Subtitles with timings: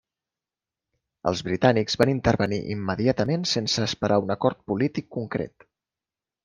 [1.31, 5.73] Els britànics van intervenir immediatament sense esperar un acord polític concret.